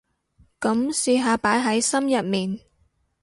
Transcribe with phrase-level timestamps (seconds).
[0.59, 2.59] 噉試下擺喺心入面